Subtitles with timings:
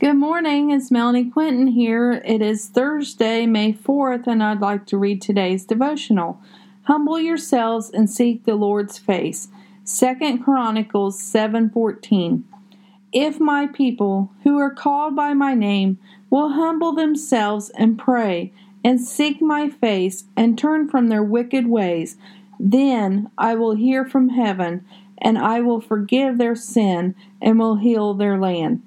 [0.00, 2.22] Good morning, it's Melanie Quinton here.
[2.24, 6.40] It is Thursday, May 4th, and I'd like to read today's devotional.
[6.84, 9.48] Humble yourselves and seek the Lord's face.
[9.84, 12.44] Second Chronicles 7:14.
[13.12, 15.98] If my people, who are called by my name,
[16.30, 22.16] will humble themselves and pray and seek my face and turn from their wicked ways,
[22.58, 24.82] then I will hear from heaven
[25.18, 28.80] and I will forgive their sin and will heal their land.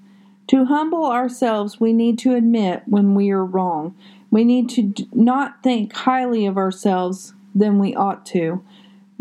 [0.48, 3.96] To humble ourselves, we need to admit when we are wrong.
[4.30, 8.64] We need to not think highly of ourselves than we ought to.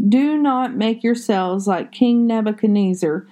[0.09, 3.27] Do not make yourselves like King Nebuchadnezzar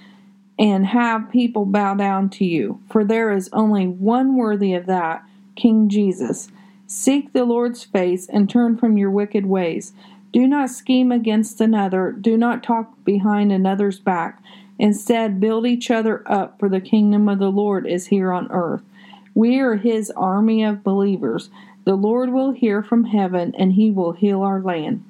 [0.59, 5.24] and have people bow down to you, for there is only one worthy of that,
[5.57, 6.48] King Jesus.
[6.87, 9.95] Seek the Lord's face and turn from your wicked ways.
[10.32, 14.43] Do not scheme against another, do not talk behind another's back.
[14.80, 18.80] Instead, build each other up, for the kingdom of the Lord is here on earth.
[19.34, 21.51] We are his army of believers.
[21.84, 25.04] The Lord will hear from heaven and he will heal our land.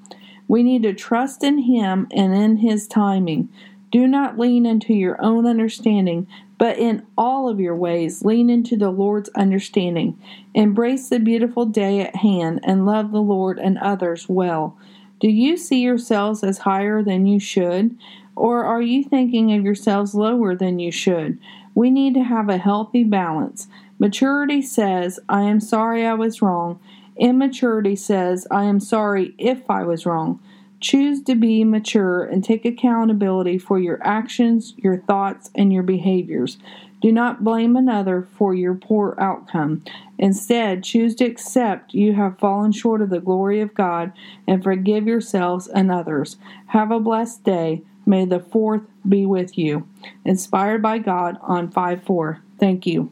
[0.49, 3.49] We need to trust in him and in his timing.
[3.93, 6.27] Do not lean into your own understanding,
[6.59, 10.19] but in all of your ways, lean into the Lord's understanding.
[10.53, 14.77] Embrace the beautiful day at hand and love the Lord and others well.
[15.21, 17.97] Do you see yourselves as higher than you should?
[18.37, 21.39] Or are you thinking of yourselves lower than you should?
[21.75, 23.69] We need to have a healthy balance.
[23.99, 26.81] Maturity says, I am sorry I was wrong.
[27.17, 30.41] Immaturity says, I am sorry if I was wrong.
[30.81, 36.59] Choose to be mature and take accountability for your actions, your thoughts, and your behaviors.
[37.01, 39.83] Do not blame another for your poor outcome.
[40.19, 44.13] Instead, choose to accept you have fallen short of the glory of God
[44.47, 46.37] and forgive yourselves and others.
[46.67, 47.83] Have a blessed day.
[48.05, 49.87] May the fourth be with you.
[50.25, 52.43] Inspired by God on 5 4.
[52.59, 53.11] Thank you.